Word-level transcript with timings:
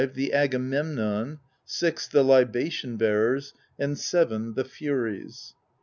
The 0.15 0.33
Agamemnon. 0.33 1.37
< 1.53 1.67
VI. 1.69 1.93
The 2.11 2.23
Libation 2.23 2.97
Bearers.' 2.97 3.53
VII. 3.79 3.85
The 4.57 4.65
Furies. 4.67 5.53